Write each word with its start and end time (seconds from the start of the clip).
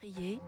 Priez 0.00 0.40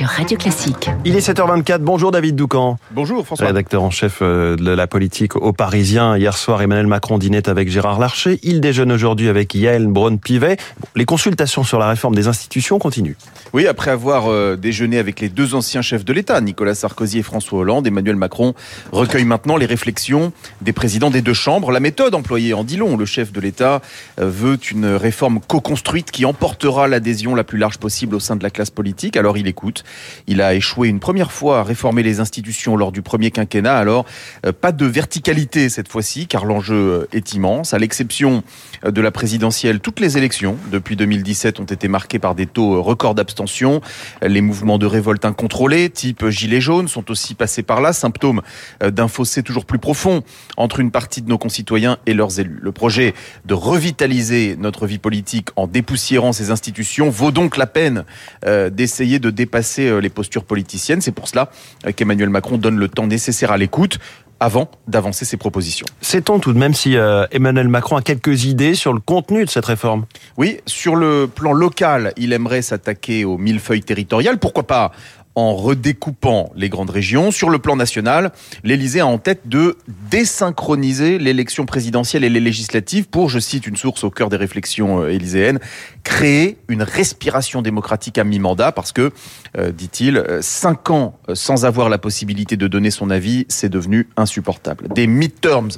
sur 0.00 0.08
Radio 0.08 0.38
Classique. 0.38 0.88
Il 1.04 1.14
est 1.14 1.28
7h24. 1.28 1.80
Bonjour 1.80 2.10
David 2.10 2.34
Doucan. 2.34 2.78
Bonjour 2.92 3.26
François. 3.26 3.48
Rédacteur 3.48 3.82
en 3.82 3.90
chef 3.90 4.20
euh, 4.22 4.56
de 4.56 4.70
la 4.70 4.86
politique 4.86 5.36
au 5.36 5.52
Parisien. 5.52 6.16
Hier 6.16 6.38
soir, 6.38 6.62
Emmanuel 6.62 6.86
Macron 6.86 7.18
dînait 7.18 7.50
avec 7.50 7.70
Gérard 7.70 7.98
Larcher. 7.98 8.38
Il 8.42 8.62
déjeune 8.62 8.92
aujourd'hui 8.92 9.28
avec 9.28 9.54
Yael 9.54 9.88
Braun-Pivet. 9.88 10.56
Les 10.96 11.04
consultations 11.04 11.64
sur 11.64 11.78
la 11.78 11.86
réforme 11.86 12.14
des 12.14 12.28
institutions 12.28 12.78
continuent. 12.78 13.16
Oui, 13.52 13.66
après 13.66 13.90
avoir 13.90 14.30
euh, 14.30 14.56
déjeuné 14.56 14.96
avec 14.96 15.20
les 15.20 15.28
deux 15.28 15.54
anciens 15.54 15.82
chefs 15.82 16.06
de 16.06 16.14
l'État, 16.14 16.40
Nicolas 16.40 16.74
Sarkozy 16.74 17.18
et 17.18 17.22
François 17.22 17.58
Hollande, 17.58 17.86
Emmanuel 17.86 18.16
Macron 18.16 18.54
recueille 18.92 19.26
maintenant 19.26 19.58
les 19.58 19.66
réflexions 19.66 20.32
des 20.62 20.72
présidents 20.72 21.10
des 21.10 21.20
deux 21.20 21.34
chambres. 21.34 21.72
La 21.72 21.80
méthode 21.80 22.14
employée 22.14 22.54
en 22.54 22.64
dit 22.64 22.78
long. 22.78 22.96
Le 22.96 23.04
chef 23.04 23.32
de 23.32 23.40
l'État 23.40 23.82
euh, 24.18 24.30
veut 24.30 24.58
une 24.70 24.86
réforme 24.86 25.40
co-construite 25.46 26.10
qui 26.10 26.24
emportera 26.24 26.88
l'adhésion 26.88 27.34
la 27.34 27.44
plus 27.44 27.58
large 27.58 27.76
possible 27.76 28.14
au 28.14 28.20
sein 28.20 28.36
de 28.36 28.42
la 28.42 28.50
classe 28.50 28.70
politique. 28.70 29.18
Alors 29.18 29.36
il 29.36 29.46
écoute. 29.46 29.84
Il 30.26 30.40
a 30.40 30.54
échoué 30.54 30.88
une 30.88 31.00
première 31.00 31.32
fois 31.32 31.60
à 31.60 31.62
réformer 31.62 32.02
les 32.02 32.20
institutions 32.20 32.76
lors 32.76 32.92
du 32.92 33.02
premier 33.02 33.30
quinquennat. 33.30 33.76
Alors 33.76 34.06
euh, 34.46 34.52
pas 34.52 34.72
de 34.72 34.86
verticalité 34.86 35.68
cette 35.68 35.88
fois-ci, 35.88 36.26
car 36.26 36.44
l'enjeu 36.44 37.08
est 37.12 37.34
immense. 37.34 37.74
À 37.74 37.78
l'exception 37.78 38.42
de 38.84 39.00
la 39.00 39.10
présidentielle, 39.10 39.80
toutes 39.80 40.00
les 40.00 40.18
élections 40.18 40.56
depuis 40.70 40.96
2017 40.96 41.60
ont 41.60 41.64
été 41.64 41.88
marquées 41.88 42.18
par 42.18 42.34
des 42.34 42.46
taux 42.46 42.82
records 42.82 43.14
d'abstention 43.14 43.80
les 44.22 44.40
mouvements 44.40 44.78
de 44.78 44.86
révolte 44.86 45.24
incontrôlés, 45.24 45.90
type 45.90 46.28
Gilets 46.28 46.60
jaunes, 46.60 46.88
sont 46.88 47.10
aussi 47.10 47.34
passés 47.34 47.62
par 47.62 47.80
là, 47.80 47.92
symptôme 47.92 48.42
euh, 48.82 48.90
d'un 48.90 49.08
fossé 49.08 49.42
toujours 49.42 49.64
plus 49.64 49.78
profond 49.78 50.22
entre 50.56 50.80
une 50.80 50.90
partie 50.90 51.22
de 51.22 51.28
nos 51.28 51.38
concitoyens 51.38 51.98
et 52.06 52.14
leurs 52.14 52.40
élus. 52.40 52.58
Le 52.62 52.72
projet 52.72 53.14
de 53.44 53.54
revitaliser 53.54 54.56
notre 54.58 54.86
vie 54.86 54.98
politique 54.98 55.48
en 55.56 55.66
dépoussiérant 55.66 56.32
ces 56.32 56.50
institutions 56.50 57.10
vaut 57.10 57.30
donc 57.30 57.56
la 57.56 57.66
peine 57.66 58.04
euh, 58.44 58.70
d'essayer 58.70 59.18
de 59.18 59.30
dépasser 59.30 59.79
euh, 59.88 60.00
les 60.00 60.10
postures 60.10 60.44
politiciennes. 60.44 61.00
C'est 61.00 61.12
pour 61.12 61.28
cela 61.28 61.50
qu'Emmanuel 61.96 62.30
Macron 62.30 62.58
donne 62.58 62.76
le 62.76 62.88
temps 62.88 63.06
nécessaire 63.06 63.52
à 63.52 63.58
l'écoute 63.58 63.98
avant 64.40 64.70
d'avancer 64.88 65.26
ses 65.26 65.36
propositions. 65.36 65.86
Sait-on 66.00 66.38
tout 66.38 66.54
de 66.54 66.58
même 66.58 66.72
si 66.72 66.96
euh, 66.96 67.26
Emmanuel 67.30 67.68
Macron 67.68 67.96
a 67.96 68.02
quelques 68.02 68.46
idées 68.46 68.74
sur 68.74 68.94
le 68.94 69.00
contenu 69.00 69.44
de 69.44 69.50
cette 69.50 69.66
réforme 69.66 70.06
Oui, 70.38 70.60
sur 70.64 70.96
le 70.96 71.28
plan 71.32 71.52
local, 71.52 72.14
il 72.16 72.32
aimerait 72.32 72.62
s'attaquer 72.62 73.26
aux 73.26 73.36
millefeuilles 73.36 73.82
territoriales. 73.82 74.38
Pourquoi 74.38 74.66
pas 74.66 74.92
en 75.36 75.54
redécoupant 75.54 76.50
les 76.56 76.68
grandes 76.68 76.90
régions. 76.90 77.30
Sur 77.30 77.50
le 77.50 77.58
plan 77.58 77.76
national, 77.76 78.32
l'Élysée 78.64 79.00
a 79.00 79.06
en 79.06 79.18
tête 79.18 79.42
de 79.46 79.76
désynchroniser 80.10 81.18
l'élection 81.18 81.66
présidentielle 81.66 82.24
et 82.24 82.28
les 82.28 82.40
législatives 82.40 83.08
pour, 83.08 83.28
je 83.28 83.38
cite 83.38 83.66
une 83.66 83.76
source 83.76 84.02
au 84.02 84.10
cœur 84.10 84.28
des 84.28 84.36
réflexions 84.36 85.02
euh, 85.02 85.08
élyséennes, 85.08 85.60
créer 86.02 86.58
une 86.68 86.82
respiration 86.82 87.62
démocratique 87.62 88.18
à 88.18 88.24
mi-mandat 88.24 88.72
parce 88.72 88.92
que, 88.92 89.12
euh, 89.56 89.70
dit-il, 89.70 90.16
euh, 90.16 90.42
cinq 90.42 90.90
ans 90.90 91.16
sans 91.32 91.64
avoir 91.64 91.88
la 91.88 91.98
possibilité 91.98 92.56
de 92.56 92.66
donner 92.66 92.90
son 92.90 93.10
avis, 93.10 93.46
c'est 93.48 93.68
devenu 93.68 94.08
insupportable. 94.16 94.88
Des 94.88 95.06
midterms 95.06 95.70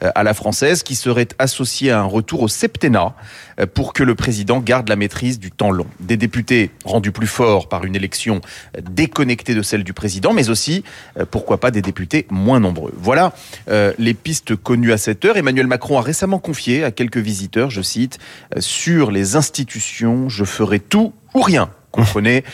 à 0.00 0.22
la 0.24 0.34
française 0.34 0.82
qui 0.82 0.94
seraient 0.94 1.28
associés 1.38 1.90
à 1.90 2.00
un 2.00 2.04
retour 2.04 2.42
au 2.42 2.48
septennat 2.48 3.14
pour 3.74 3.92
que 3.92 4.02
le 4.02 4.14
président 4.14 4.60
garde 4.60 4.88
la 4.88 4.96
maîtrise 4.96 5.38
du 5.38 5.50
temps 5.50 5.70
long. 5.70 5.86
Des 6.00 6.16
députés 6.16 6.70
rendus 6.84 7.12
plus 7.12 7.26
forts 7.26 7.68
par 7.68 7.84
une 7.84 7.94
élection 7.94 8.40
déconnectée 8.96 9.54
de 9.54 9.62
celle 9.62 9.84
du 9.84 9.92
président, 9.92 10.32
mais 10.32 10.48
aussi, 10.48 10.82
euh, 11.18 11.26
pourquoi 11.30 11.60
pas, 11.60 11.70
des 11.70 11.82
députés 11.82 12.26
moins 12.30 12.58
nombreux. 12.58 12.92
Voilà 12.96 13.34
euh, 13.68 13.92
les 13.98 14.14
pistes 14.14 14.56
connues 14.56 14.92
à 14.92 14.98
cette 14.98 15.24
heure. 15.24 15.36
Emmanuel 15.36 15.66
Macron 15.66 15.98
a 15.98 16.02
récemment 16.02 16.38
confié 16.38 16.82
à 16.82 16.90
quelques 16.90 17.18
visiteurs, 17.18 17.70
je 17.70 17.82
cite, 17.82 18.18
euh, 18.56 18.60
sur 18.60 19.10
les 19.10 19.36
institutions, 19.36 20.28
je 20.28 20.44
ferai 20.44 20.80
tout 20.80 21.12
ou 21.34 21.42
rien 21.42 21.70
comprenez, 21.96 22.44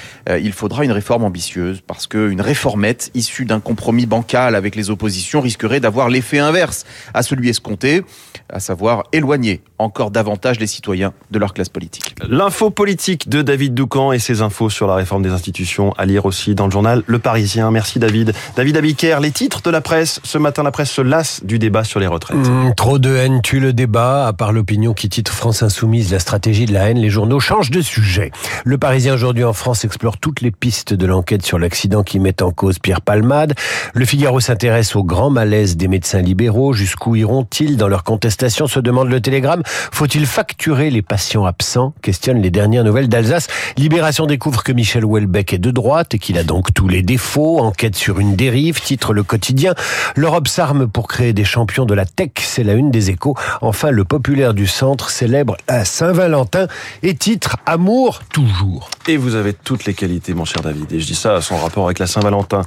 il 0.41 0.53
faudra 0.53 0.85
une 0.85 0.93
réforme 0.93 1.25
ambitieuse 1.25 1.83
parce 1.87 2.07
qu'une 2.07 2.41
réformette 2.41 3.11
issue 3.15 3.45
d'un 3.45 3.61
compromis 3.61 4.07
bancal 4.07 4.55
avec 4.55 4.77
les 4.77 4.91
oppositions 4.91 5.41
risquerait 5.41 5.81
d'avoir 5.81 6.09
l'effet 6.09 6.39
inverse 6.39 6.85
à 7.15 7.23
celui 7.23 7.49
escompté, 7.49 8.03
à 8.51 8.61
savoir 8.61 9.05
éloigner 9.13 9.63
encore 9.79 10.11
davantage 10.11 10.61
les 10.61 10.67
citoyens 10.67 11.13
de 11.31 11.39
leur 11.39 11.55
classe 11.55 11.69
politique. 11.69 12.15
L'info 12.29 12.71
politique 12.71 13.29
de 13.29 13.43
David 13.43 13.75
Doucan 13.75 14.13
et 14.13 14.19
ses 14.19 14.43
infos 14.43 14.71
sur 14.71 14.87
la 14.87 14.95
réforme 14.95 15.23
des 15.23 15.31
institutions 15.31 15.93
à 15.95 16.07
lire 16.07 16.27
aussi 16.27 16.55
dans 16.55 16.67
le 16.67 16.71
journal 16.71 17.03
Le 17.07 17.19
Parisien. 17.19 17.71
Merci 17.71 17.99
David. 17.99 18.33
David 18.57 18.77
Abiker, 18.77 19.19
les 19.21 19.33
titres 19.33 19.63
de 19.63 19.71
la 19.71 19.81
presse. 19.81 20.21
Ce 20.23 20.39
matin, 20.39 20.63
la 20.63 20.71
presse 20.71 20.91
se 20.91 21.01
lasse 21.01 21.45
du 21.45 21.59
débat 21.59 21.85
sur 21.85 21.99
les 21.99 22.07
retraites. 22.07 22.37
Mmh, 22.37 22.75
trop 22.77 22.99
de 22.99 23.17
haine 23.17 23.41
tue 23.43 23.61
le 23.61 23.73
débat. 23.73 24.27
À 24.27 24.33
part 24.33 24.53
l'opinion 24.53 24.95
qui 24.95 25.09
titre 25.09 25.33
France 25.33 25.63
Insoumise, 25.63 26.13
la 26.13 26.19
stratégie 26.19 26.67
de 26.67 26.73
la 26.73 26.91
haine, 26.91 26.99
les 26.99 27.11
journaux 27.11 27.41
changent 27.41 27.71
de 27.71 27.81
sujet. 27.81 28.31
Le 28.65 28.79
Parisien 28.79 29.15
aujourd'hui 29.15 29.32
en 29.41 29.53
France 29.55 29.85
explore 29.85 30.19
toutes 30.19 30.43
les 30.43 30.51
pistes 30.51 30.93
de 30.93 31.07
l'enquête 31.07 31.45
sur 31.45 31.59
l'accident 31.59 32.03
qui 32.03 32.21
met 32.21 32.43
en 32.43 32.51
cause 32.51 32.79
Pierre 32.79 33.01
Palmade. 33.01 33.55
Le 33.95 34.05
Figaro 34.05 34.41
s'intéresse 34.41 34.95
au 34.95 35.03
grand 35.03 35.31
malaise 35.31 35.79
des 35.79 35.89
médecins 35.89 36.21
libéraux. 36.21 36.75
Jusqu'où 36.75 37.17
iront-ils 37.17 37.79
dans 37.79 37.89
leur 37.89 38.05
contestation 38.05 38.67
se 38.67 38.79
demande 38.79 39.09
le 39.09 39.21
Télégramme. 39.21 39.63
Faut-il 39.65 40.27
facturer 40.27 40.91
les 40.91 41.01
patients 41.01 41.47
absents 41.47 41.95
Questionne 42.03 42.43
les 42.43 42.51
dernières 42.51 42.85
nouvelles 42.85 43.09
d'Alsace. 43.09 43.49
Libération 43.79 44.27
découvre 44.27 44.63
que 44.63 44.73
Michel 44.73 45.05
Houellebecq 45.05 45.55
est 45.55 45.59
de 45.59 45.71
droite 45.71 46.15
et 46.15 46.19
qu'il 46.19 46.37
a 46.37 46.45
donc 46.45 46.75
tous 46.75 46.89
les 46.89 47.03
défauts. 47.03 47.61
Enquête 47.61 47.97
sur 47.97 48.21
une 48.21 48.37
dérive, 48.37 48.81
titre 48.81 49.15
le 49.15 49.23
quotidien. 49.23 49.75
L'Europe 50.15 50.47
s'arme 50.47 50.89
pour 50.89 51.09
créer 51.09 51.33
des 51.33 51.45
champions 51.45 51.87
de 51.87 51.95
la 51.95 52.05
tech, 52.05 52.33
c'est 52.41 52.65
la 52.65 52.75
une 52.75 52.91
des 52.91 53.09
échos. 53.09 53.35
Enfin, 53.63 53.91
le 53.91 54.05
populaire 54.05 54.53
du 54.53 54.67
centre 54.67 55.09
célèbre 55.09 55.57
à 55.69 55.87
Saint-Valentin 55.87 56.67
et 57.03 57.15
titre 57.15 57.57
Amour 57.65 58.21
toujours. 58.33 58.91
Vous 59.17 59.35
avez 59.35 59.53
toutes 59.53 59.85
les 59.85 59.95
qualités, 59.95 60.35
mon 60.35 60.45
cher 60.45 60.63
David. 60.63 60.93
Et 60.93 61.01
je 61.01 61.07
dis 61.07 61.15
ça 61.15 61.37
à 61.37 61.41
son 61.41 61.57
rapport 61.57 61.85
avec 61.85 61.99
la 61.99 62.07
Saint-Valentin. 62.07 62.63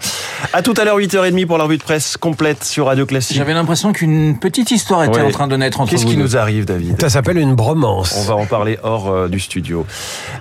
À 0.54 0.62
tout 0.62 0.74
à 0.78 0.86
l'heure, 0.86 1.00
8h30 1.00 1.46
pour 1.46 1.58
la 1.58 1.66
revue 1.66 1.78
de 1.78 1.84
presse 1.84 2.18
complète 2.18 2.64
sur 2.64 2.88
Radio 2.88 3.06
Classique. 3.06 3.38
J'avais 3.38 3.54
l'impression 3.54 3.94
qu'une 3.94 4.38
petite 4.38 4.72
histoire 4.72 5.04
était 5.04 5.22
en 5.22 5.32
train 5.32 5.48
de 5.48 5.56
naître 5.58 5.82
entre 5.82 5.92
Qu'est-ce 5.92 6.06
qui 6.06 6.18
nous 6.18 6.38
arrive, 6.38 6.66
David 6.66 7.00
Ça 7.02 7.10
s'appelle 7.10 7.38
une 7.38 7.56
bromance. 7.56 8.16
On 8.18 8.24
va 8.24 8.36
en 8.36 8.46
parler 8.46 8.78
hors 8.84 9.10
euh, 9.10 9.28
du 9.28 9.40
studio. 9.40 9.86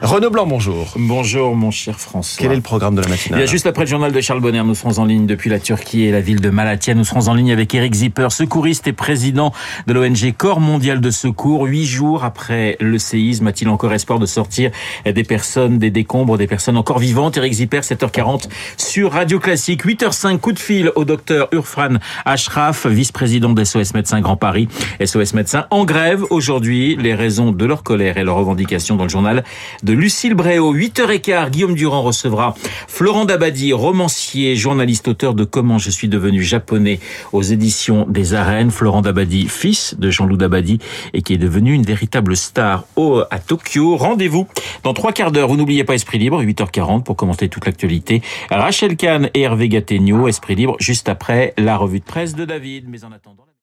Renaud 0.03 0.31
Blanc, 0.31 0.47
bonjour. 0.47 0.93
Bonjour, 0.97 1.55
mon 1.55 1.71
cher 1.71 1.99
François. 1.99 2.41
Quel 2.41 2.53
est 2.53 2.57
le 2.57 2.63
programme 2.63 2.95
de 2.95 3.03
la 3.03 3.09
matinale 3.09 3.41
Il 3.41 3.43
y 3.43 3.45
a 3.45 3.51
juste 3.51 3.67
après 3.67 3.85
le 3.85 3.91
journal 3.91 4.13
de 4.13 4.21
Charles 4.21 4.41
Bonner, 4.41 4.63
nous 4.65 4.75
serons 4.75 4.99
en 4.99 5.05
ligne 5.05 5.27
depuis 5.27 5.51
la 5.51 5.59
Turquie 5.59 6.05
et 6.05 6.13
la 6.13 6.21
ville 6.21 6.41
de 6.41 6.51
Malatya. 6.51 6.95
Nous 6.95 7.05
serons 7.05 7.29
en 7.29 7.35
ligne 7.35 7.53
avec 7.53 7.75
Eric 7.75 7.95
Zipper, 7.95 8.29
secouriste 8.31 8.87
et 8.87 8.93
président 8.93 9.53
de 9.87 9.93
l'ONG 9.93 10.35
Corps 10.37 10.61
Mondial 10.61 11.01
de 11.01 11.11
Secours. 11.11 11.65
Huit 11.65 11.87
jours 11.87 12.25
après 12.25 12.77
le 12.81 12.99
séisme, 12.99 13.47
a-t-il 13.47 13.69
encore 13.69 13.93
espoir 13.93 14.19
de 14.19 14.27
sortir 14.27 14.71
des 15.05 15.25
personnes, 15.25 15.79
des 15.79 15.91
décombres, 15.95 16.37
des 16.37 16.47
personnes 16.47 16.77
encore 16.77 16.99
vivantes 16.99 17.39
Eric 17.39 17.55
Zipper, 17.55 17.81
7h40 17.81 18.49
sur 18.77 19.13
Radio 19.13 19.39
Classique. 19.39 19.87
8h05, 19.87 20.39
coup 20.39 20.53
de 20.53 20.59
fil 20.59 20.93
au 20.97 21.07
docteur 21.07 21.49
Urfran 21.53 21.95
Ashraf, 22.27 22.87
vice-président 22.87 23.51
d'SOS 23.51 23.95
Médecins 23.95 24.21
Grand 24.21 24.37
Paris. 24.37 24.69
SOS 25.03 25.33
Médecins 25.33 25.67
en 25.71 25.87
grève 25.87 26.25
aujourd'hui. 26.29 26.97
Les 26.97 27.15
raisons 27.15 27.53
de 27.53 27.65
leur 27.65 27.83
colère 27.83 28.19
et 28.19 28.25
leurs 28.25 28.37
revendications 28.37 28.97
dans 28.97 29.05
le 29.05 29.09
journal 29.09 29.45
de 29.83 29.93
Lucille 29.93 30.35
Bréau. 30.35 30.75
8h15, 30.75 31.51
Guillaume 31.51 31.75
Durand 31.75 32.03
recevra 32.03 32.55
Florent 32.89 33.25
Dabadi, 33.25 33.73
romancier, 33.73 34.57
journaliste, 34.57 35.09
auteur 35.09 35.35
de 35.35 35.45
Comment 35.45 35.79
je 35.79 35.91
suis 35.91 36.09
devenu 36.09 36.43
japonais 36.43 36.99
aux 37.33 37.43
éditions 37.43 38.07
des 38.09 38.35
Arènes. 38.35 38.71
Florent 38.71 39.03
Dabadi, 39.03 39.47
fils 39.49 39.95
de 39.97 40.11
Jean-Loup 40.11 40.37
Dabadi 40.37 40.81
et 41.13 41.23
qui 41.23 41.35
est 41.35 41.39
devenu 41.39 41.73
une 41.73 41.85
véritable 41.85 42.37
star 42.37 42.85
à 43.31 43.39
Tokyo. 43.39 43.97
Rendez-vous 43.97 44.49
dans 44.83 44.95
trois 44.95 45.13
quarts 45.13 45.31
d'heure. 45.31 45.49
Vous 45.49 45.57
pas 45.85 45.95
Esprit 45.95 46.19
Libre, 46.19 46.43
8h40 46.43 47.03
pour 47.03 47.17
commenter 47.17 47.49
toute 47.49 47.67
l'actualité. 47.67 48.23
Rachel 48.51 48.97
Kahn 48.97 49.31
et 49.35 49.43
Hervé 49.43 49.69
Gattegno, 49.69 50.29
Esprit 50.29 50.55
Libre, 50.55 50.77
juste 50.81 51.09
après 51.09 51.55
la 51.57 51.77
revue 51.77 52.01
de 52.01 52.05
presse 52.05 52.35
de 52.35 52.45
David. 52.45 52.89
Mais 52.89 53.05
en 53.05 53.13
attendant... 53.13 53.45